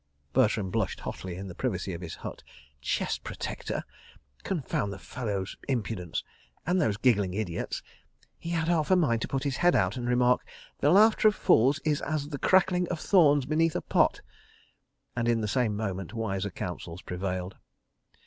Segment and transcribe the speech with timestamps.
[0.33, 2.41] Bertram blushed hotly in the privacy of his hut.
[2.81, 3.83] Chest protector!
[4.41, 7.83] Confound the fellow's impudence—and those giggling' idiots.
[8.39, 10.43] He had half a mind to put his head out and remark;
[10.79, 14.21] "The laughter of fools is as the crackling of thorns beneath a pot,"
[15.15, 17.57] and in the same moment wiser counsels prevailed.